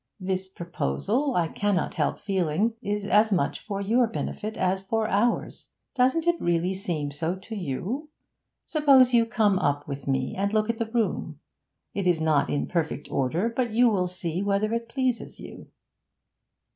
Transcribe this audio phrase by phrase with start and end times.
[0.19, 5.69] This proposal, I cannot help feeling, is as much for your benefit as for ours.
[5.93, 8.09] Doesn't it really seem so to you?
[8.65, 11.39] Suppose you come up with me and look at the room.
[11.93, 15.67] It is not in perfect order, but you will see whether it pleases you.